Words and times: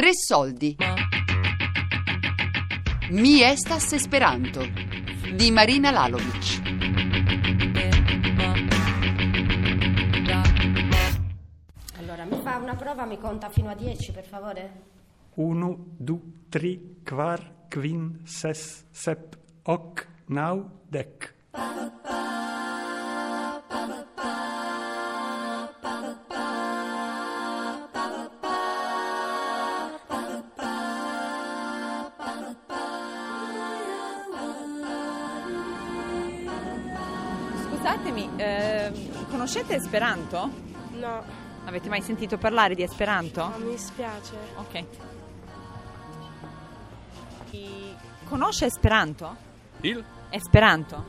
Tre 0.00 0.14
soldi. 0.14 0.76
Mi 3.10 3.42
estas 3.42 3.92
Esperanto 3.92 4.62
di 5.34 5.50
Marina 5.50 5.90
Lalovic. 5.90 6.62
Allora, 11.98 12.24
mi 12.24 12.40
fa 12.42 12.56
una 12.56 12.76
prova, 12.76 13.04
mi 13.04 13.18
conta 13.18 13.50
fino 13.50 13.68
a 13.68 13.74
10, 13.74 14.12
per 14.12 14.24
favore? 14.24 14.82
1, 15.34 15.84
2, 15.98 16.18
3, 16.48 16.80
4, 17.04 17.52
5, 17.68 18.20
6, 18.24 18.84
7, 18.90 19.38
8, 19.64 20.02
9, 20.28 20.64
10. 20.88 21.99
Conoscete 39.52 39.74
Esperanto? 39.74 40.48
No, 40.92 41.24
Avete 41.64 41.88
mai 41.88 42.00
sentito 42.02 42.38
parlare 42.38 42.76
di 42.76 42.82
Esperanto? 42.84 43.48
no, 43.48 43.58
mi 43.58 43.76
spiace. 43.76 44.32
Ok. 44.56 44.84
Chi 47.50 47.96
Conosce 48.28 48.66
Esperanto? 48.66 49.34
Il? 49.80 50.04
Esperanto? 50.30 51.04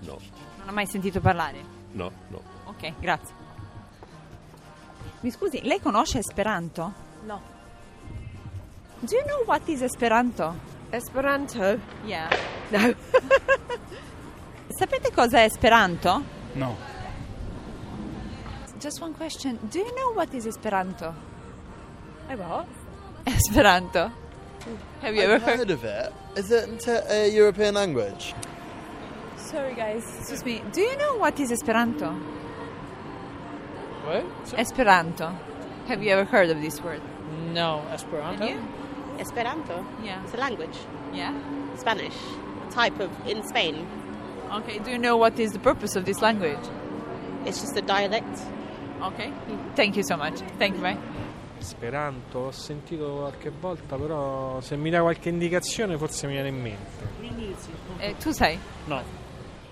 No, 0.00 0.18
Non 0.58 0.68
ha 0.68 0.72
mai 0.72 0.86
sentito 0.86 1.20
parlare? 1.20 1.64
no, 1.92 2.10
no. 2.28 2.42
Ok, 2.66 2.92
grazie. 3.00 3.34
Mi 5.20 5.30
scusi, 5.30 5.62
lei 5.62 5.80
conosce 5.80 6.18
Esperanto? 6.18 6.92
No. 7.24 7.40
Do 9.00 9.14
you 9.16 9.24
know 9.24 9.42
what 9.46 9.66
is 9.68 9.80
Esperanto? 9.80 10.54
Esperanto? 10.90 11.78
Yeah. 12.04 12.28
No. 12.68 12.94
Sapete 14.68 15.10
cosa 15.12 15.38
è 15.38 15.44
Esperanto? 15.44 16.22
No. 16.52 16.85
Just 18.80 19.00
one 19.00 19.14
question. 19.14 19.58
Do 19.70 19.78
you 19.78 19.94
know 19.96 20.12
what 20.12 20.32
is 20.34 20.46
Esperanto? 20.46 21.14
I 22.28 22.34
what? 22.34 22.66
Esperanto. 23.26 24.12
Have 25.00 25.14
you 25.14 25.22
ever 25.22 25.34
I've 25.34 25.42
heard? 25.42 25.58
heard 25.58 25.70
of 25.70 25.84
it. 25.84 26.12
Is 26.36 26.50
it 26.50 26.86
a 26.88 27.28
European 27.30 27.74
language? 27.74 28.34
Sorry 29.36 29.74
guys, 29.74 30.04
excuse 30.18 30.44
me. 30.44 30.62
Do 30.72 30.80
you 30.80 30.96
know 30.98 31.16
what 31.16 31.38
is 31.38 31.52
Esperanto? 31.52 32.12
What? 34.04 34.24
Esperanto. 34.58 35.34
Have 35.86 36.02
you 36.02 36.10
ever 36.10 36.24
heard 36.24 36.50
of 36.50 36.60
this 36.60 36.82
word? 36.82 37.00
No, 37.52 37.82
Esperanto. 37.92 38.44
And 38.44 38.50
you? 38.50 39.20
Esperanto. 39.20 39.86
Yeah. 40.02 40.22
It's 40.24 40.34
a 40.34 40.36
language. 40.36 40.76
Yeah. 41.12 41.32
Spanish. 41.76 42.14
A 42.68 42.72
type 42.72 42.98
of 43.00 43.10
in 43.26 43.46
Spain. 43.46 43.86
Okay. 44.52 44.78
Do 44.80 44.90
you 44.90 44.98
know 44.98 45.16
what 45.16 45.38
is 45.38 45.52
the 45.52 45.58
purpose 45.60 45.96
of 45.96 46.04
this 46.04 46.20
language? 46.20 46.58
It's 47.44 47.60
just 47.60 47.76
a 47.76 47.82
dialect. 47.82 48.38
Okay. 49.06 49.30
Thank 49.74 49.96
you 49.96 50.04
so 50.04 50.16
much. 50.16 50.40
Thank 50.58 50.74
you. 50.74 50.80
Bye. 50.82 50.96
Esperanto, 51.58 52.38
ho 52.38 52.50
sentito 52.52 53.16
qualche 53.16 53.50
volta, 53.50 53.96
però 53.96 54.60
se 54.60 54.76
mi 54.76 54.90
dà 54.90 55.00
qualche 55.00 55.30
indicazione 55.30 55.96
forse 55.96 56.26
mi 56.26 56.34
viene 56.34 56.48
in 56.48 56.60
mente. 56.60 57.04
Eh, 57.98 58.14
tu 58.18 58.30
sai? 58.30 58.58
No. 58.84 59.02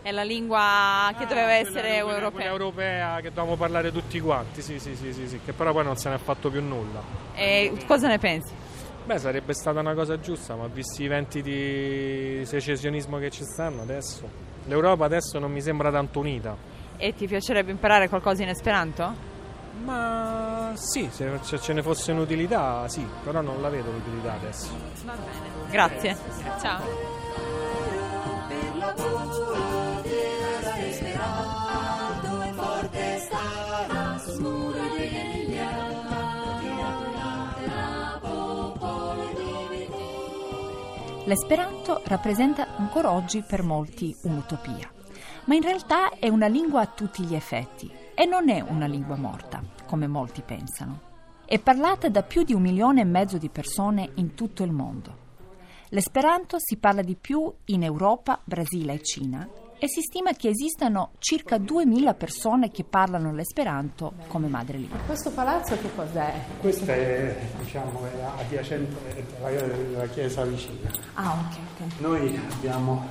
È 0.02 0.10
la 0.10 0.22
lingua 0.22 1.12
che 1.16 1.26
doveva 1.26 1.46
Ah, 1.48 1.52
essere 1.52 2.00
quella, 2.02 2.14
europea. 2.18 2.30
quella 2.30 2.50
europea 2.50 3.16
che 3.20 3.28
dovevamo 3.30 3.56
parlare 3.56 3.90
tutti 3.92 4.20
quanti, 4.20 4.60
sì, 4.60 4.78
sì, 4.78 4.94
sì, 4.96 5.12
sì, 5.12 5.26
sì, 5.28 5.40
che 5.44 5.52
però 5.52 5.72
poi 5.72 5.84
non 5.84 5.96
se 5.96 6.08
ne 6.10 6.16
è 6.16 6.18
fatto 6.18 6.50
più 6.50 6.62
nulla. 6.62 7.00
E 7.34 7.72
cosa 7.86 8.08
ne 8.08 8.18
pensi? 8.18 8.52
Beh, 9.04 9.18
sarebbe 9.18 9.52
stata 9.54 9.80
una 9.80 9.94
cosa 9.94 10.18
giusta, 10.18 10.54
ma 10.56 10.66
visti 10.66 11.04
i 11.04 11.08
venti 11.08 11.42
di 11.42 12.42
secessionismo 12.44 13.18
che 13.18 13.30
ci 13.30 13.44
stanno 13.44 13.82
adesso, 13.82 14.28
l'Europa 14.66 15.04
adesso 15.06 15.38
non 15.38 15.50
mi 15.52 15.60
sembra 15.62 15.90
tanto 15.90 16.18
unita. 16.18 16.54
E 16.96 17.14
ti 17.14 17.26
piacerebbe 17.26 17.70
imparare 17.70 18.08
qualcosa 18.08 18.42
in 18.42 18.48
Esperanto? 18.48 19.32
Ma 19.82 20.72
sì, 20.74 21.08
se 21.10 21.40
ce 21.60 21.72
ne 21.72 21.82
fosse 21.82 22.12
un'utilità, 22.12 22.88
sì, 22.88 23.06
però 23.22 23.40
non 23.40 23.60
la 23.60 23.68
vedo 23.68 23.90
l'utilità 23.90 24.34
adesso. 24.34 24.68
Va 25.04 25.14
bene. 25.14 25.70
Grazie. 25.70 26.16
Ciao. 26.60 27.32
L'esperanto 41.26 42.02
rappresenta 42.04 42.76
ancora 42.76 43.10
oggi 43.10 43.42
per 43.42 43.62
molti 43.62 44.14
un'utopia, 44.24 44.90
ma 45.44 45.54
in 45.54 45.62
realtà 45.62 46.10
è 46.18 46.28
una 46.28 46.46
lingua 46.46 46.80
a 46.80 46.86
tutti 46.86 47.24
gli 47.24 47.34
effetti 47.34 47.90
e 48.14 48.24
non 48.24 48.48
è 48.48 48.60
una 48.60 48.86
lingua 48.86 49.16
morta, 49.16 49.62
come 49.86 50.06
molti 50.06 50.42
pensano. 50.42 51.12
È 51.44 51.58
parlata 51.58 52.08
da 52.08 52.22
più 52.22 52.42
di 52.42 52.54
un 52.54 52.62
milione 52.62 53.02
e 53.02 53.04
mezzo 53.04 53.36
di 53.36 53.48
persone 53.48 54.10
in 54.14 54.34
tutto 54.34 54.62
il 54.62 54.72
mondo. 54.72 55.22
L'esperanto 55.90 56.56
si 56.58 56.76
parla 56.78 57.02
di 57.02 57.14
più 57.14 57.52
in 57.66 57.82
Europa, 57.82 58.40
Brasile 58.42 58.94
e 58.94 59.02
Cina 59.02 59.48
e 59.78 59.88
si 59.88 60.00
stima 60.00 60.32
che 60.32 60.48
esistano 60.48 61.10
circa 61.18 61.58
2000 61.58 62.14
persone 62.14 62.70
che 62.70 62.84
parlano 62.84 63.34
l'esperanto 63.34 64.14
come 64.28 64.48
madrelingua. 64.48 64.98
Questo 65.04 65.30
palazzo 65.30 65.76
che 65.78 65.94
cos'è? 65.94 66.32
Questa 66.60 66.94
è, 66.94 67.36
diciamo, 67.60 68.04
è 68.06 68.40
adiacente 68.40 68.96
alla, 69.42 69.62
alla 69.62 70.06
chiesa 70.08 70.44
vicina. 70.44 70.90
Ah, 71.14 71.32
ok, 71.32 71.58
ok. 71.74 72.00
Noi 72.00 72.40
abbiamo, 72.50 73.06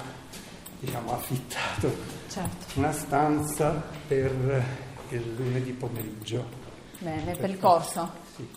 diciamo, 0.79 1.13
affittato 1.13 2.22
Certo. 2.33 2.79
una 2.79 2.91
stanza 2.91 3.83
per 4.07 4.63
il 5.09 5.35
lunedì 5.35 5.71
pomeriggio. 5.71 6.43
Bene, 6.97 7.35
per 7.35 7.49
il 7.51 7.59
corso? 7.59 8.09
Sì. 8.35 8.47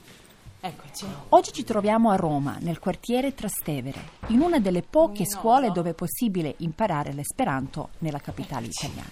Eccoci. 0.60 1.04
Oggi 1.28 1.52
ci 1.52 1.62
troviamo 1.62 2.10
a 2.10 2.16
Roma, 2.16 2.56
nel 2.60 2.78
quartiere 2.78 3.34
Trastevere, 3.34 4.00
in 4.28 4.40
una 4.40 4.58
delle 4.60 4.80
poche 4.82 5.26
scuole 5.26 5.72
dove 5.72 5.90
è 5.90 5.94
possibile 5.94 6.54
imparare 6.58 7.12
l'esperanto 7.12 7.90
nella 7.98 8.18
capitale 8.18 8.66
italiana. 8.68 9.10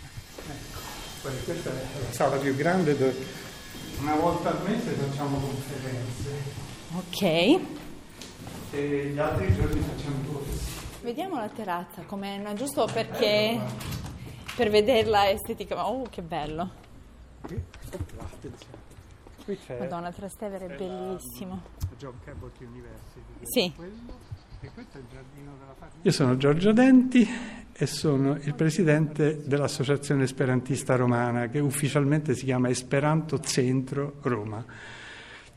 Poi 1.21 1.45
questa 1.45 1.71
è 1.71 1.73
la 1.75 2.13
sala 2.13 2.37
più 2.39 2.57
grande 2.57 2.97
dove 2.97 3.15
una 4.01 4.15
volta 4.15 4.49
al 4.51 4.63
mese 4.67 4.93
facciamo 4.93 5.39
conferenze 5.41 6.43
Ok. 6.97 7.23
e 8.73 9.11
gli 9.13 9.19
altri 9.19 9.55
giorni 9.55 9.81
facciamo 9.81 10.17
corsi. 10.33 10.59
Vediamo 11.03 11.37
la 11.37 11.49
terrazza 11.49 12.01
com'è, 12.07 12.39
no? 12.39 12.55
giusto 12.55 12.89
perché 12.91 13.61
per 14.55 14.71
vederla 14.71 15.31
estetica. 15.31 15.89
Oh, 15.89 16.05
che 16.09 16.23
bello. 16.23 16.71
Qui. 17.43 17.63
Qui 19.45 19.59
c'è 19.59 19.79
Madonna, 19.79 20.11
Trastevere 20.11 20.67
è 20.67 20.77
bellissimo. 20.77 21.63
John 21.99 22.15
Cabot 22.25 22.53
University. 22.61 23.21
Sì. 23.43 23.73
quello, 23.77 24.19
e 24.61 24.71
questo 24.73 24.97
è 24.97 25.01
il 25.01 25.07
giardino 25.11 25.53
della 25.59 25.75
famiglia. 25.79 26.01
Io 26.03 26.11
sono 26.11 26.37
Giorgio 26.37 26.73
Denti 26.73 27.29
e 27.77 27.87
sono 27.87 28.37
il 28.37 28.55
presidente 28.55 29.43
dell'Associazione 29.47 30.25
Esperantista 30.25 30.97
Romana 30.97 31.49
che 31.49 31.59
ufficialmente 31.59 32.35
si 32.35 32.45
chiama 32.45 32.71
Esperanto 32.71 33.39
Centro 33.41 34.15
Roma. 34.23 34.65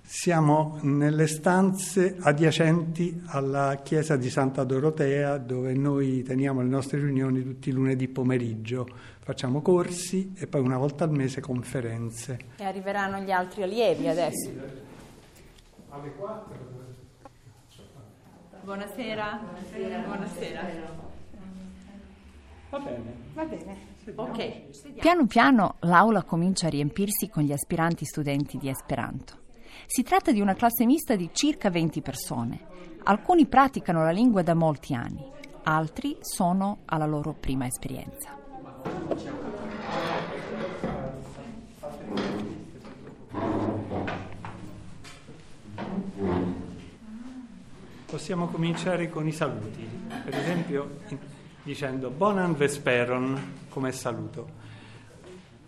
Siamo 0.10 0.80
nelle 0.84 1.28
stanze 1.28 2.16
adiacenti 2.22 3.22
alla 3.26 3.82
chiesa 3.84 4.16
di 4.16 4.30
Santa 4.30 4.64
Dorotea 4.64 5.38
dove 5.38 5.74
noi 5.74 6.24
teniamo 6.24 6.62
le 6.62 6.70
nostre 6.70 6.98
riunioni 6.98 7.44
tutti 7.44 7.68
i 7.68 7.72
lunedì 7.74 8.08
pomeriggio. 8.08 8.88
Facciamo 9.20 9.62
corsi 9.62 10.32
e 10.38 10.48
poi 10.48 10.62
una 10.62 10.78
volta 10.78 11.04
al 11.04 11.12
mese 11.12 11.42
conferenze. 11.42 12.40
E 12.56 12.64
arriveranno 12.64 13.20
gli 13.20 13.32
altri 13.32 13.64
allievi 13.64 14.08
adesso. 14.08 14.50
Alle 15.90 16.12
4 16.16 16.56
Buonasera. 18.64 19.42
Buonasera. 20.06 20.66
Va 22.70 22.80
bene. 22.80 23.14
Va 23.34 23.44
bene. 23.44 23.78
Ok. 24.16 25.00
Piano 25.02 25.28
piano 25.28 25.76
l'aula 25.82 26.24
comincia 26.24 26.68
a 26.68 26.70
riempirsi 26.70 27.28
con 27.28 27.44
gli 27.44 27.52
aspiranti 27.52 28.06
studenti 28.06 28.58
di 28.58 28.70
Esperanto. 28.70 29.47
Si 29.86 30.04
tratta 30.04 30.32
di 30.32 30.42
una 30.42 30.56
classe 30.56 30.86
mista 30.86 31.16
di 31.16 31.30
circa 31.32 31.70
20 31.70 32.02
persone. 32.02 32.60
Alcuni 33.04 33.46
praticano 33.46 34.04
la 34.04 34.12
lingua 34.12 34.42
da 34.42 34.54
molti 34.54 34.94
anni, 34.94 35.26
altri 35.64 36.18
sono 36.22 36.80
alla 36.86 37.06
loro 37.06 37.34
prima 37.34 37.66
esperienza. 37.66 38.36
Possiamo 48.06 48.48
cominciare 48.48 49.10
con 49.10 49.28
i 49.28 49.32
saluti, 49.32 49.88
per 50.24 50.36
esempio 50.36 51.00
dicendo 51.68 52.10
Bonan 52.10 52.56
Vesperon 52.56 53.66
come 53.68 53.92
saluto 53.92 54.48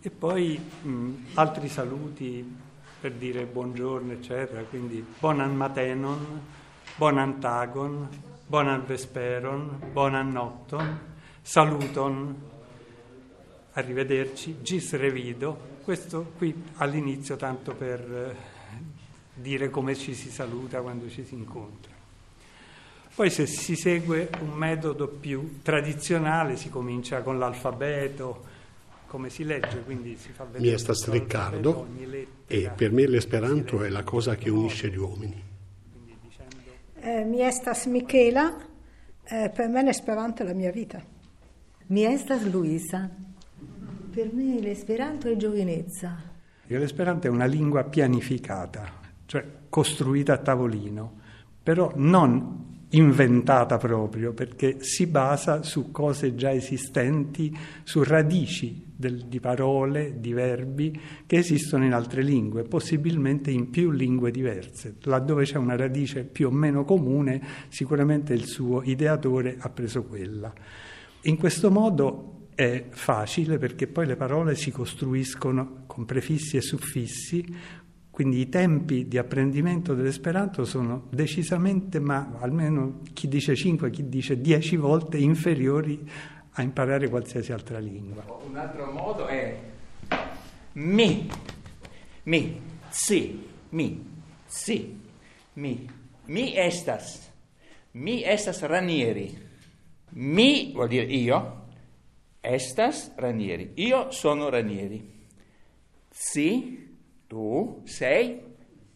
e 0.02 0.10
poi 0.10 0.58
mh, 0.58 1.12
altri 1.34 1.68
saluti 1.68 2.56
per 3.00 3.14
dire 3.14 3.46
buongiorno 3.46 4.12
eccetera, 4.12 4.62
quindi 4.64 5.06
Bonan 5.20 5.56
Matenon 5.56 6.58
bonantagon, 7.00 8.10
bonan 8.46 8.86
vesperon, 8.86 9.80
bonan 9.94 10.32
nocton, 10.32 11.00
saluton, 11.42 12.36
arrivederci, 13.72 14.58
gis 14.62 14.98
revido, 14.98 15.78
questo 15.84 16.34
qui 16.38 16.54
all'inizio 16.76 17.38
tanto 17.38 17.74
per 17.74 18.02
eh, 18.02 18.36
dire 19.34 19.70
come 19.70 19.96
ci 19.96 20.14
si 20.14 20.30
saluta 20.30 20.82
quando 20.82 21.10
ci 21.10 21.24
si 21.24 21.36
incontra. 21.36 21.94
Poi 23.16 23.30
se 23.30 23.48
si 23.48 23.78
segue 23.78 24.30
un 24.42 24.52
metodo 24.52 25.08
più 25.08 25.60
tradizionale 25.62 26.58
si 26.58 26.70
comincia 26.70 27.22
con 27.22 27.40
l'alfabeto, 27.40 28.44
come 29.10 29.32
si 29.32 29.44
legge, 29.44 29.82
quindi 29.82 30.16
si 30.18 30.32
fa 30.32 30.44
vedere... 30.46 30.64
Mi 30.64 30.72
estas 30.72 31.10
Riccardo 31.10 31.88
e 32.46 32.72
per 32.76 32.92
me 32.92 33.08
l'esperanto 33.08 33.84
è 33.84 33.90
la 33.90 34.04
cosa 34.04 34.36
che 34.36 34.52
unisce 34.52 34.90
gli 34.90 34.98
uomini. 34.98 35.44
Eh, 37.02 37.24
mi 37.24 37.42
estas 37.42 37.88
Michela, 37.88 38.56
eh, 39.24 39.50
per 39.50 39.68
me 39.68 39.84
l'esperanto 39.84 40.44
è 40.44 40.46
la 40.46 40.54
mia 40.54 40.72
vita. 40.72 41.02
Mi 41.88 42.04
estas 42.04 42.48
Luisa, 42.52 43.10
per 44.12 44.32
me 44.32 44.60
l'esperanto 44.60 45.28
è 45.28 45.36
giovinezza. 45.36 46.16
L'esperanto 46.68 47.26
è 47.26 47.30
una 47.32 47.46
lingua 47.46 47.84
pianificata, 47.86 48.92
cioè 49.26 49.44
costruita 49.70 50.34
a 50.34 50.38
tavolino, 50.38 51.20
però 51.64 51.92
non 51.96 52.69
inventata 52.92 53.78
proprio 53.78 54.34
perché 54.34 54.78
si 54.80 55.06
basa 55.06 55.62
su 55.62 55.92
cose 55.92 56.34
già 56.36 56.52
esistenti, 56.52 57.56
su 57.84 58.04
radici 58.04 58.84
del, 58.96 59.26
di 59.28 59.40
parole, 59.40 60.20
di 60.20 60.34
verbi 60.34 61.00
che 61.26 61.38
esistono 61.38 61.86
in 61.86 61.94
altre 61.94 62.24
lingue, 62.24 62.64
possibilmente 62.64 63.52
in 63.52 63.70
più 63.70 63.92
lingue 63.92 64.32
diverse. 64.32 64.96
Laddove 65.04 65.44
c'è 65.44 65.58
una 65.58 65.76
radice 65.76 66.24
più 66.24 66.48
o 66.48 66.52
meno 66.52 66.84
comune, 66.84 67.42
sicuramente 67.70 68.34
il 68.34 68.46
suo 68.46 68.82
ideatore 68.84 69.58
ha 69.60 69.70
preso 69.70 70.04
quella. 70.04 70.52
In 71.24 71.38
questo 71.38 71.70
modo 71.70 72.48
è 72.56 72.88
facile 72.90 73.58
perché 73.58 73.88
poi 73.88 74.06
le 74.06 74.18
parole 74.18 74.56
si 74.56 74.72
costruiscono 74.72 75.84
con 75.86 76.06
prefissi 76.06 76.58
e 76.58 76.62
suffissi, 76.62 77.46
quindi 78.20 78.42
i 78.42 78.50
tempi 78.50 79.08
di 79.08 79.18
apprendimento 79.18 79.94
dell'esperanto 79.94 80.66
sono 80.66 81.08
decisamente, 81.10 82.02
ma 82.02 82.36
almeno 82.42 83.00
chi 83.14 83.30
dice 83.30 83.56
5, 83.56 83.90
chi 83.92 84.10
dice 84.10 84.42
10 84.42 84.76
volte 84.76 85.18
inferiori 85.18 86.06
a 86.52 86.62
imparare 86.62 87.08
qualsiasi 87.08 87.54
altra 87.54 87.80
lingua. 87.80 88.26
Un 88.46 88.58
altro 88.58 88.92
modo 88.92 89.26
è 89.26 89.58
mi, 90.74 91.30
mi, 92.24 92.62
si, 92.90 93.42
mi, 93.70 94.06
si, 94.46 95.00
mi, 95.54 95.90
mi 96.26 96.58
estas, 96.58 97.32
mi 97.92 98.22
estas 98.22 98.62
Ranieri, 98.64 99.48
mi 100.10 100.74
vuol 100.74 100.90
dire 100.90 101.06
io, 101.06 101.68
estas 102.42 103.14
Ranieri, 103.16 103.72
io 103.76 104.12
sono 104.12 104.50
Ranieri, 104.50 105.10
si 106.10 106.89
tu 107.30 107.84
sei? 107.86 108.42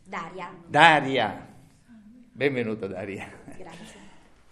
Daria. 0.03 0.51
Daria. 0.68 1.47
Benvenuta 2.31 2.88
Daria. 2.88 3.30
Grazie. 3.56 4.00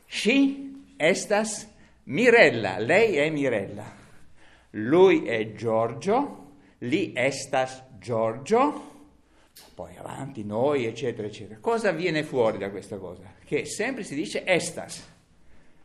Sci 0.06 0.94
estas 0.98 1.68
Mirella, 2.04 2.78
lei 2.78 3.16
è 3.16 3.28
Mirella. 3.32 3.84
Lui 4.72 5.26
è 5.26 5.54
Giorgio, 5.54 6.58
li 6.80 7.12
estas 7.16 7.84
Giorgio. 7.98 8.90
Poi 9.74 9.98
avanti 9.98 10.44
noi, 10.44 10.86
eccetera, 10.86 11.28
eccetera. 11.28 11.60
Cosa 11.60 11.92
viene 11.92 12.22
fuori 12.22 12.60
da 12.60 12.70
questa 12.70 12.98
cosa? 12.98 13.34
Che 13.44 13.66
sempre 13.66 14.04
si 14.04 14.14
dice 14.14 14.46
estas. 14.46 15.10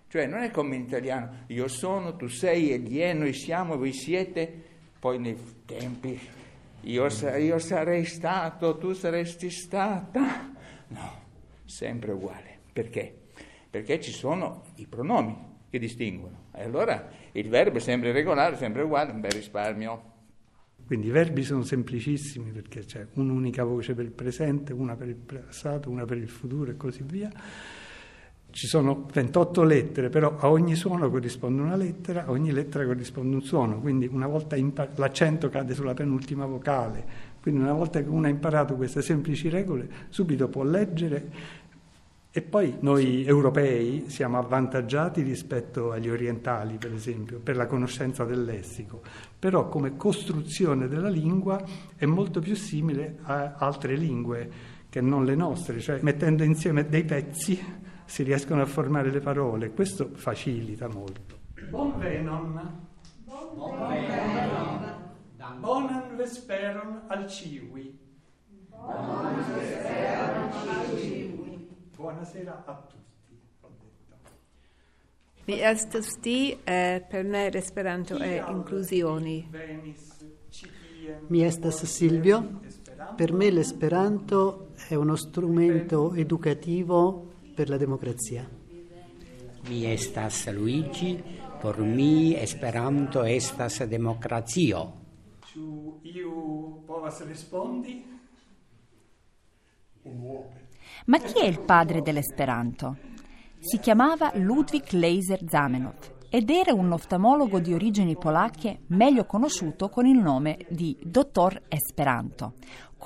Cioè 0.09 0.27
non 0.27 0.43
è 0.43 0.51
come 0.51 0.77
in 0.77 0.83
italiano, 0.83 1.45
io 1.47 1.67
sono, 1.69 2.15
tu 2.15 2.27
sei, 2.29 2.73
egli 2.73 2.99
è, 2.99 3.15
noi 3.15 3.33
siamo, 3.33 3.79
voi 3.79 3.95
siete. 3.95 4.65
Poi 4.99 5.19
nei 5.19 5.37
tempi 5.65 6.45
io, 6.87 7.07
io 7.39 7.59
sarei 7.59 8.05
stato, 8.05 8.79
tu 8.79 8.93
saresti 8.93 9.51
stata. 9.51 10.53
No, 10.89 11.23
sempre 11.65 12.13
uguale. 12.13 12.59
Perché? 12.73 13.13
Perché 13.69 14.01
ci 14.01 14.13
sono 14.13 14.63
i 14.77 14.87
pronomi 14.87 15.37
che 15.69 15.79
distinguono. 15.79 16.47
E 16.55 16.63
allora 16.63 17.09
il 17.33 17.49
verbo 17.49 17.79
è 17.79 17.81
sempre 17.81 18.13
regolare, 18.13 18.57
sempre 18.57 18.83
uguale, 18.83 19.13
un 19.13 19.21
bel 19.21 19.33
risparmio. 19.33 20.15
Quindi 20.87 21.09
i 21.09 21.11
verbi 21.11 21.43
sono 21.43 21.63
semplicissimi 21.63 22.53
perché 22.53 22.85
c'è 22.85 23.07
un'unica 23.15 23.65
voce 23.65 23.95
per 23.95 24.05
il 24.05 24.13
presente, 24.13 24.73
una 24.73 24.95
per 24.95 25.09
il 25.09 25.17
passato, 25.17 25.91
una 25.91 26.05
per 26.05 26.19
il 26.19 26.29
futuro 26.29 26.71
e 26.71 26.77
così 26.77 27.03
via. 27.03 27.31
Ci 28.57 28.69
sono 28.69 29.05
28 29.13 29.65
lettere, 29.65 30.09
però 30.09 30.39
a 30.39 30.49
ogni 30.49 30.77
suono 30.77 31.11
corrisponde 31.11 31.61
una 31.61 31.77
lettera, 31.77 32.25
a 32.25 32.31
ogni 32.31 32.53
lettera 32.53 32.87
corrisponde 32.87 33.35
un 33.35 33.43
suono, 33.43 33.81
quindi 33.81 34.09
una 34.11 34.27
volta 34.27 34.57
impar- 34.57 34.99
l'accento 34.99 35.51
cade 35.51 35.75
sulla 35.75 35.93
penultima 35.93 36.47
vocale, 36.47 37.05
quindi 37.43 37.61
una 37.61 37.75
volta 37.75 38.01
che 38.01 38.09
uno 38.09 38.29
ha 38.29 38.31
imparato 38.31 38.75
queste 38.75 39.03
semplici 39.03 39.51
regole, 39.51 39.87
subito 40.09 40.49
può 40.49 40.63
leggere. 40.63 41.31
E 42.31 42.41
poi 42.41 42.79
noi 42.81 43.27
europei 43.27 44.05
siamo 44.07 44.39
avvantaggiati 44.39 45.21
rispetto 45.21 45.93
agli 45.93 46.09
orientali, 46.09 46.79
per 46.79 46.95
esempio, 46.95 47.41
per 47.41 47.57
la 47.57 47.67
conoscenza 47.67 48.25
del 48.25 48.43
lessico, 48.43 49.03
però 49.39 49.69
come 49.69 49.97
costruzione 49.97 50.89
della 50.89 51.11
lingua 51.11 51.63
è 51.95 52.07
molto 52.07 52.41
più 52.41 52.57
simile 52.57 53.19
a 53.25 53.57
altre 53.59 53.97
lingue 53.97 54.51
che 54.89 55.03
non 55.03 55.27
le 55.27 55.35
nostre, 55.35 55.79
cioè 55.79 55.99
mettendo 56.01 56.43
insieme 56.43 56.89
dei 56.89 57.05
pezzi 57.05 57.85
si 58.07 58.23
riescono 58.23 58.63
a 58.63 58.67
formare 58.67 59.11
le 59.11 59.21
parole, 59.21 59.71
questo 59.71 60.11
facilita 60.15 60.89
molto. 60.89 61.39
Bon 61.69 61.99
venon. 61.99 62.85
Bon 63.25 63.89
venon. 63.89 65.05
Bonan 65.61 66.17
vesperon 66.17 67.03
al 67.09 67.27
ciui. 67.27 67.99
Buonasera 71.97 72.65
a 72.67 72.87
tutti, 72.89 73.41
ho 73.61 73.71
detto. 73.81 74.31
Mi 75.45 75.61
estas 75.61 76.19
ti, 76.21 76.59
eh, 76.63 77.05
per 77.09 77.25
me 77.25 77.51
l'esperanto 77.51 78.17
è 78.19 78.45
inclusioni. 78.49 79.49
Mi 81.29 81.45
estas 81.45 81.85
Silvio, 81.85 82.61
per 83.17 83.33
me 83.33 83.51
l'esperanto 83.51 84.69
è 84.89 84.95
uno 84.95 85.17
strumento 85.17 86.13
educativo 86.15 87.35
per 87.57 87.71
la 87.71 87.79
democrazia. 87.79 88.47
Mi 89.69 89.87
estas 89.91 90.47
Luigi, 90.53 91.17
por 91.59 91.79
mi 91.81 92.35
Esperanto 92.37 93.25
estas 93.25 93.83
demokracio. 93.89 94.83
Ĉu 95.49 96.01
iu 96.03 96.83
povas 96.85 97.23
rispondi? 97.25 97.97
Ma 101.07 101.19
chi 101.19 101.41
è 101.41 101.47
il 101.47 101.61
padre 101.61 102.03
dell'Esperanto? 102.03 102.99
Si 103.59 103.79
chiamava 103.79 104.33
Ludwig 104.35 104.91
Leiser 104.91 105.41
Zamenhof 105.49 106.13
ed 106.29 106.51
era 106.51 106.75
un 106.75 106.93
oftalmologo 106.93 107.59
di 107.59 107.73
origini 107.73 108.17
polacche 108.17 108.81
meglio 108.89 109.25
conosciuto 109.25 109.89
con 109.89 110.05
il 110.05 110.19
nome 110.19 110.59
di 110.69 110.97
Dottor 111.03 111.63
Esperanto, 111.69 112.55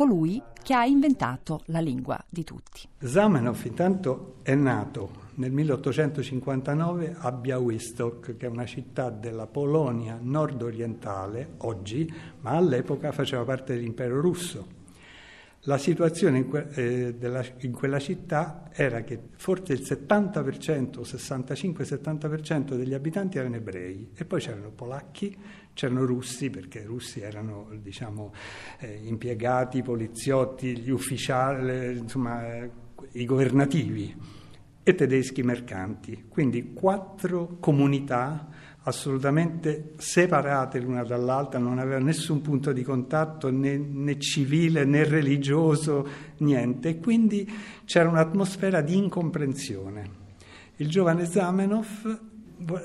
colui 0.01 0.43
che 0.63 0.73
ha 0.73 0.87
inventato 0.87 1.61
la 1.67 1.81
lingua 1.81 2.19
di 2.27 2.43
tutti. 2.43 2.89
Zamenhof 3.01 3.67
intanto 3.67 4.37
è 4.41 4.55
nato 4.55 5.29
nel 5.35 5.53
1859 5.53 7.17
a 7.19 7.31
Białystok, 7.31 8.39
che 8.39 8.47
è 8.47 8.49
una 8.49 8.65
città 8.65 9.11
della 9.11 9.47
Polonia 9.47 10.19
nord-orientale 10.19 11.57
oggi, 11.59 12.11
ma 12.41 12.53
all'epoca 12.53 13.13
faceva 13.13 13.45
parte 13.45 13.75
dell'impero 13.75 14.23
russo. 14.23 14.79
La 15.65 15.77
situazione 15.77 16.39
in, 16.39 16.49
que- 16.49 16.69
eh, 16.71 17.15
della, 17.15 17.45
in, 17.59 17.73
quella 17.73 17.99
città 17.99 18.71
era 18.73 19.03
che 19.03 19.21
forse 19.37 19.75
il 19.75 19.81
70%, 19.81 21.01
65-70% 21.03 22.77
degli 22.77 22.95
abitanti 22.95 23.37
erano 23.37 23.57
ebrei 23.57 24.11
e 24.15 24.25
poi 24.25 24.41
c'erano 24.41 24.71
polacchi, 24.71 25.37
c'erano 25.75 26.07
russi, 26.07 26.49
perché 26.49 26.79
i 26.79 26.85
russi 26.85 27.21
erano 27.21 27.69
diciamo, 27.79 28.33
eh, 28.79 29.01
impiegati, 29.03 29.83
poliziotti, 29.83 30.79
gli 30.79 30.91
ufficiali, 30.91 31.99
insomma, 31.99 32.55
eh, 32.55 32.71
i 33.13 33.27
governativi 33.27 34.17
e 34.83 34.95
tedeschi 34.95 35.43
mercanti. 35.43 36.25
Quindi 36.27 36.73
quattro 36.73 37.59
comunità 37.61 38.49
assolutamente 38.83 39.93
separate 39.99 40.81
l'una 40.81 41.05
dall'altra, 41.05 41.59
non 41.59 41.79
avevano 41.79 42.07
nessun 42.07 42.41
punto 42.41 42.73
di 42.73 42.83
contatto 42.83 43.51
né, 43.51 43.77
né, 43.77 44.19
civile 44.19 44.85
né 44.85 45.05
religioso, 45.05 46.07
niente, 46.39 46.89
e 46.89 46.99
quindi 46.99 47.49
c'era 47.85 48.09
un'atmosfera 48.09 48.81
di 48.81 48.97
incomprensione. 48.97 50.19
Il 50.77 50.89
giovane 50.89 51.27
Zamenhof 51.27 52.21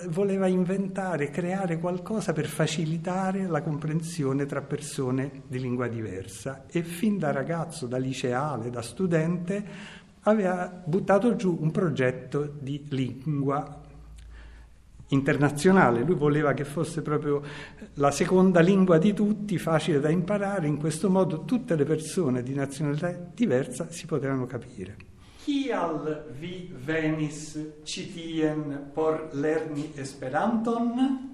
voleva 0.09 0.47
inventare, 0.47 1.29
creare 1.29 1.79
qualcosa 1.79 2.33
per 2.33 2.45
facilitare 2.45 3.45
la 3.47 3.61
comprensione 3.61 4.45
tra 4.45 4.61
persone 4.61 5.43
di 5.47 5.59
lingua 5.59 5.87
diversa 5.87 6.65
e 6.67 6.83
fin 6.83 7.17
da 7.17 7.31
ragazzo, 7.31 7.85
da 7.85 7.97
liceale, 7.97 8.69
da 8.69 8.81
studente, 8.81 9.65
aveva 10.21 10.81
buttato 10.85 11.35
giù 11.35 11.57
un 11.59 11.71
progetto 11.71 12.53
di 12.59 12.85
lingua 12.89 13.83
internazionale, 15.09 16.03
lui 16.03 16.15
voleva 16.15 16.53
che 16.53 16.65
fosse 16.65 17.01
proprio 17.01 17.41
la 17.95 18.11
seconda 18.11 18.59
lingua 18.61 18.97
di 18.97 19.13
tutti, 19.13 19.57
facile 19.57 19.99
da 19.99 20.09
imparare, 20.09 20.67
in 20.67 20.77
questo 20.77 21.09
modo 21.09 21.45
tutte 21.45 21.75
le 21.75 21.83
persone 21.83 22.41
di 22.41 22.53
nazionalità 22.53 23.11
diversa 23.33 23.89
si 23.89 24.05
potevano 24.05 24.45
capire. 24.45 25.13
Kial 25.45 26.25
vi 26.39 26.73
venis 26.83 27.59
citien 27.83 28.89
por 28.93 29.29
lerni 29.33 29.91
Esperanton? 29.93 31.33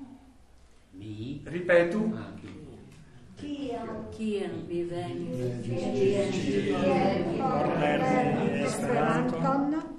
Mi. 0.92 1.42
Ripetu. 1.46 2.13
Kian 3.38 4.66
vi 4.68 4.84
venis 4.84 5.66
por 7.38 7.78
lerni 7.80 8.63
Esperanton? 8.63 9.91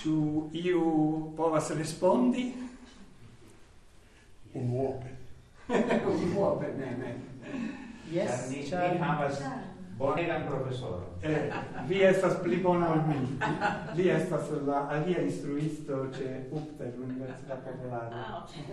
Ĉu 0.00 0.50
iu 0.56 0.82
povas 1.36 1.70
respondi? 1.76 2.46
Unuope. 4.54 5.10
Unuope, 6.24 6.72
ne, 6.78 6.94
ne. 7.02 7.10
Yes, 8.10 8.48
mi, 8.50 8.62
mi 8.64 9.04
havas 9.04 9.42
bonegan 10.00 10.46
profesoro. 10.46 11.18
Eh, 11.20 11.50
vi 11.86 12.00
estas 12.00 12.38
pli 12.40 12.56
bona 12.56 12.88
ol 12.94 13.02
mi. 13.04 13.18
Li 13.98 14.08
estas 14.08 14.48
la 14.64 14.86
alia 14.88 15.20
instruisto 15.20 16.08
c'è 16.10 16.46
UPTER, 16.48 16.94
l'Università 16.96 17.56
Popolare. 17.56 18.14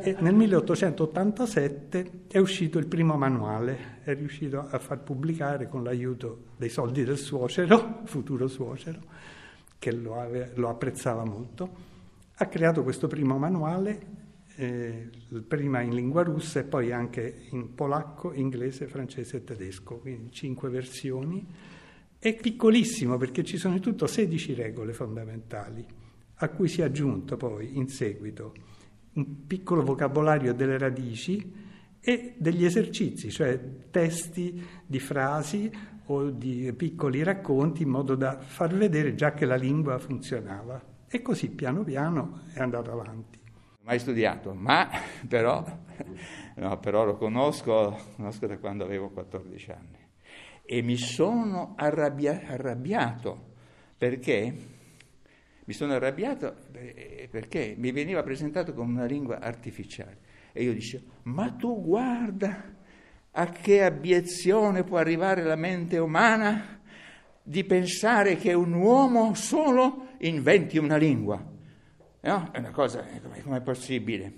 E 0.01 0.15
nel 0.19 0.33
1887 0.33 2.11
è 2.31 2.37
uscito 2.37 2.79
il 2.79 2.87
primo 2.87 3.17
manuale, 3.17 3.99
è 4.03 4.15
riuscito 4.15 4.65
a 4.69 4.79
far 4.79 4.99
pubblicare 4.99 5.67
con 5.67 5.83
l'aiuto 5.83 6.45
dei 6.55 6.69
soldi 6.69 7.03
del 7.03 7.17
suocero, 7.17 8.03
futuro 8.05 8.47
suocero, 8.47 8.99
che 9.79 9.91
lo, 9.91 10.19
ave, 10.19 10.51
lo 10.55 10.69
apprezzava 10.69 11.23
molto. 11.23 11.85
Ha 12.35 12.45
creato 12.47 12.83
questo 12.83 13.07
primo 13.07 13.37
manuale 13.37 14.15
eh, 14.55 15.09
prima 15.47 15.81
in 15.81 15.93
lingua 15.93 16.23
russa 16.23 16.59
e 16.59 16.63
poi 16.63 16.91
anche 16.91 17.45
in 17.51 17.75
polacco, 17.75 18.33
inglese, 18.33 18.87
francese 18.87 19.37
e 19.37 19.43
tedesco, 19.43 19.97
quindi 19.97 20.31
cinque 20.31 20.69
versioni. 20.69 21.45
È 22.19 22.35
piccolissimo 22.35 23.17
perché 23.17 23.43
ci 23.43 23.57
sono 23.57 23.75
in 23.75 23.81
tutto 23.81 24.07
16 24.07 24.53
regole 24.55 24.93
fondamentali, 24.93 25.85
a 26.35 26.49
cui 26.49 26.67
si 26.67 26.81
è 26.81 26.85
aggiunto 26.85 27.37
poi 27.37 27.77
in 27.77 27.87
seguito 27.87 28.53
un 29.13 29.45
piccolo 29.45 29.83
vocabolario 29.83 30.53
delle 30.53 30.77
radici 30.77 31.65
e 31.99 32.35
degli 32.37 32.63
esercizi, 32.63 33.29
cioè 33.31 33.59
testi 33.91 34.65
di 34.85 34.99
frasi 34.99 35.69
o 36.05 36.29
di 36.29 36.71
piccoli 36.73 37.23
racconti 37.23 37.83
in 37.83 37.89
modo 37.89 38.15
da 38.15 38.39
far 38.39 38.73
vedere 38.73 39.13
già 39.15 39.33
che 39.33 39.45
la 39.45 39.55
lingua 39.55 39.97
funzionava. 39.99 40.95
E 41.09 41.21
così 41.21 41.49
piano 41.49 41.83
piano 41.83 42.43
è 42.53 42.59
andato 42.59 42.91
avanti. 42.91 43.39
Mai 43.83 43.99
studiato, 43.99 44.53
ma 44.53 44.89
però, 45.27 45.63
no, 46.55 46.79
però 46.79 47.05
lo 47.05 47.15
conosco, 47.15 47.97
conosco, 48.15 48.47
da 48.47 48.57
quando 48.57 48.83
avevo 48.83 49.09
14 49.09 49.71
anni. 49.71 49.97
E 50.63 50.81
mi 50.81 50.97
sono 50.97 51.73
arrabbia, 51.77 52.41
arrabbiato. 52.45 53.55
Perché? 53.97 54.75
Mi 55.63 55.73
sono 55.73 55.93
arrabbiato 55.93 56.55
perché 57.29 57.75
mi 57.77 57.91
veniva 57.91 58.23
presentato 58.23 58.73
come 58.73 58.93
una 58.93 59.05
lingua 59.05 59.39
artificiale 59.39 60.26
e 60.57 60.63
io 60.63 60.73
dicevo 60.73 61.03
ma 61.23 61.51
tu 61.51 61.81
guarda 61.83 62.75
a 63.31 63.49
che 63.51 63.83
abiezione 63.83 64.83
può 64.83 64.97
arrivare 64.97 65.43
la 65.43 65.55
mente 65.55 65.97
umana 65.97 66.79
di 67.43 67.63
pensare 67.63 68.35
che 68.37 68.53
un 68.53 68.73
uomo 68.73 69.33
solo 69.35 70.07
inventi 70.19 70.77
una 70.77 70.97
lingua 70.97 71.55
No? 72.27 72.49
È 72.51 72.57
una 72.59 72.71
cosa, 72.71 73.05
come 73.43 73.57
è 73.57 73.61
possibile? 73.61 74.33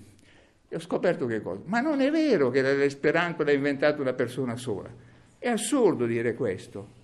E 0.68 0.76
ho 0.76 0.78
scoperto 0.78 1.26
che 1.26 1.40
cosa? 1.40 1.62
Ma 1.64 1.80
non 1.80 2.00
è 2.00 2.08
vero 2.10 2.50
che 2.50 2.62
l'esperanto 2.62 3.42
l'ha 3.42 3.50
inventato 3.50 4.00
una 4.00 4.12
persona 4.12 4.54
sola. 4.54 4.88
È 5.38 5.48
assurdo 5.48 6.06
dire 6.06 6.34
questo. 6.34 6.98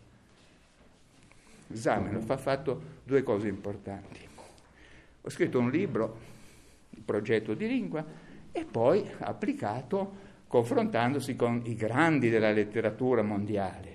Zamenhof 1.72 2.30
ha 2.30 2.36
fatto 2.36 2.82
due 3.02 3.24
cose 3.24 3.48
importanti. 3.48 4.20
Ho 5.22 5.28
scritto 5.28 5.58
un 5.58 5.70
libro, 5.70 6.18
il 6.90 7.02
progetto 7.02 7.54
di 7.54 7.66
lingua, 7.66 8.04
e 8.56 8.64
poi 8.64 9.06
applicato 9.18 10.24
confrontandosi 10.48 11.36
con 11.36 11.60
i 11.66 11.74
grandi 11.74 12.30
della 12.30 12.52
letteratura 12.52 13.20
mondiale. 13.22 13.94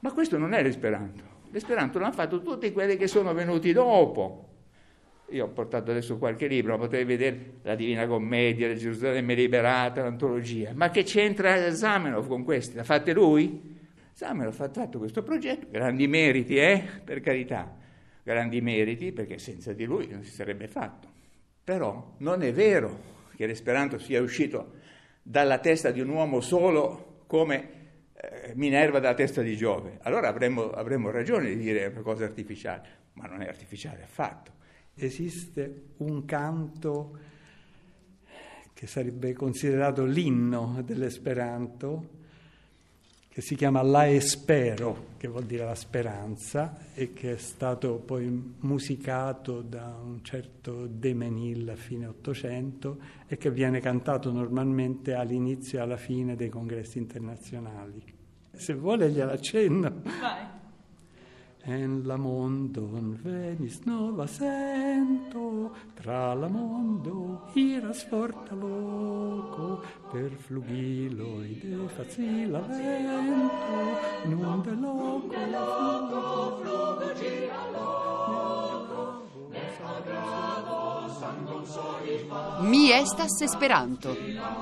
Ma 0.00 0.12
questo 0.12 0.38
non 0.38 0.54
è 0.54 0.62
l'esperanto. 0.62 1.24
L'esperanto 1.50 1.98
l'hanno 1.98 2.12
fatto 2.12 2.40
tutti 2.40 2.70
quelli 2.70 2.96
che 2.96 3.08
sono 3.08 3.34
venuti 3.34 3.72
dopo. 3.72 4.50
Io 5.30 5.46
ho 5.46 5.48
portato 5.48 5.90
adesso 5.90 6.16
qualche 6.16 6.46
libro, 6.46 6.78
potrei 6.78 7.04
vedere 7.04 7.54
la 7.62 7.74
Divina 7.74 8.06
Commedia, 8.06 8.68
la 8.68 8.74
Gerusalemme 8.74 9.34
Liberata, 9.34 10.02
l'antologia. 10.02 10.70
Ma 10.74 10.90
che 10.90 11.02
c'entra 11.02 11.72
Zamenhof 11.74 12.28
con 12.28 12.44
questi? 12.44 12.76
L'ha 12.76 12.84
fatte 12.84 13.12
lui? 13.12 13.76
Zamenhof 14.12 14.60
ha 14.60 14.68
fatto 14.68 14.98
questo 14.98 15.24
progetto, 15.24 15.66
grandi 15.70 16.06
meriti, 16.06 16.56
eh? 16.56 16.84
Per 17.02 17.20
carità, 17.20 17.74
grandi 18.22 18.60
meriti, 18.60 19.10
perché 19.10 19.38
senza 19.38 19.72
di 19.72 19.84
lui 19.84 20.06
non 20.08 20.22
si 20.22 20.30
sarebbe 20.30 20.68
fatto. 20.68 21.08
Però 21.64 22.14
non 22.18 22.42
è 22.42 22.52
vero 22.52 23.12
che 23.36 23.46
l'esperanto 23.46 23.98
sia 23.98 24.20
uscito 24.20 24.74
dalla 25.22 25.58
testa 25.58 25.90
di 25.90 26.00
un 26.00 26.08
uomo 26.08 26.40
solo 26.40 27.22
come 27.26 27.70
eh, 28.14 28.52
Minerva 28.54 29.00
dalla 29.00 29.14
testa 29.14 29.42
di 29.42 29.56
Giove. 29.56 29.98
Allora 30.02 30.28
avremmo, 30.28 30.70
avremmo 30.70 31.10
ragione 31.10 31.48
di 31.48 31.56
dire 31.56 31.86
una 31.86 32.02
cosa 32.02 32.24
artificiale, 32.24 32.88
ma 33.14 33.26
non 33.26 33.42
è 33.42 33.46
artificiale 33.48 34.02
affatto 34.02 34.54
esiste 34.96 35.86
un 35.98 36.24
canto 36.24 37.18
che 38.72 38.86
sarebbe 38.86 39.32
considerato 39.32 40.04
l'inno 40.04 40.82
dell'Esperanto, 40.84 42.22
che 43.28 43.40
si 43.40 43.54
chiama 43.54 43.82
La 43.82 44.08
Espero, 44.08 45.12
che 45.24 45.30
vuol 45.30 45.44
dire 45.44 45.64
la 45.64 45.74
speranza, 45.74 46.76
e 46.92 47.14
che 47.14 47.32
è 47.32 47.36
stato 47.38 47.94
poi 47.94 48.56
musicato 48.58 49.62
da 49.62 49.96
un 49.98 50.22
certo 50.22 50.86
De 50.86 51.14
Menil 51.14 51.70
a 51.70 51.76
fine 51.76 52.06
Ottocento 52.06 52.98
e 53.26 53.38
che 53.38 53.50
viene 53.50 53.80
cantato 53.80 54.30
normalmente 54.30 55.14
all'inizio 55.14 55.78
e 55.78 55.80
alla 55.80 55.96
fine 55.96 56.36
dei 56.36 56.50
congressi 56.50 56.98
internazionali. 56.98 58.04
Se 58.52 58.74
vuole 58.74 59.08
gliela 59.08 59.32
accenno. 59.32 60.02
Vai. 60.02 60.62
En 61.66 62.02
la 62.04 62.18
mondon 62.18 63.18
venis 63.22 63.80
nova 63.84 64.26
sento, 64.26 65.74
tra 65.94 66.34
la 66.34 66.48
mondo 66.48 67.48
iras 67.54 68.04
forta 68.04 68.54
loco, 68.54 69.82
per 70.12 70.32
flugiloi 70.32 71.73
de 72.04 72.04
facila 72.04 72.60
vento, 72.60 74.26
nun 74.26 74.62
de 74.62 74.76
loco 74.76 75.34
la 75.50 75.64
flugo, 75.76 76.60
flugo 76.60 77.14
gira 77.14 77.64
Mi 82.60 82.90
estas 82.90 83.40
Esperanto 83.40 84.16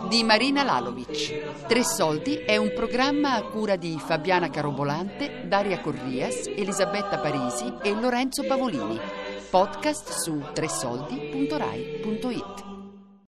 di 0.09 0.23
Marina 0.25 0.63
Lalovic. 0.63 1.67
Tre 1.67 1.85
soldi 1.85 2.37
è 2.37 2.57
un 2.57 2.73
programma 2.75 3.35
a 3.35 3.43
cura 3.43 3.77
di 3.77 3.99
Fabiana 3.99 4.49
Carobolante, 4.51 5.45
Daria 5.47 5.81
Corrias, 5.81 6.47
Elisabetta 6.47 7.19
Parisi 7.19 7.71
e 7.83 7.93
Lorenzo 7.95 8.45
Pavolini. 8.45 8.99
Podcast 9.51 10.11
su 10.11 10.43
tresoldi.rai.it. 10.53 12.72